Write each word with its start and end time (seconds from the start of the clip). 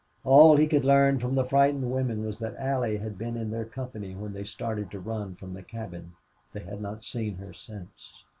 All 0.23 0.55
he 0.57 0.65
could 0.65 0.83
learn 0.83 1.19
from 1.19 1.35
the 1.35 1.45
frightened 1.45 1.91
women 1.91 2.25
was 2.25 2.39
that 2.39 2.55
Allie 2.57 2.97
had 2.97 3.19
been 3.19 3.37
in 3.37 3.51
their 3.51 3.65
company 3.65 4.15
when 4.15 4.33
they 4.33 4.43
started 4.43 4.89
to 4.89 4.99
run 4.99 5.35
from 5.35 5.53
the 5.53 5.61
cabin. 5.61 6.13
They 6.53 6.61
had 6.61 6.81
not 6.81 7.03
seen 7.03 7.35
her 7.35 7.53
since. 7.53 8.23